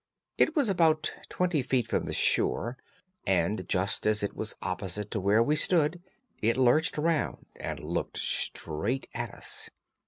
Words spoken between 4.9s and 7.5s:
to where we stood it lurched round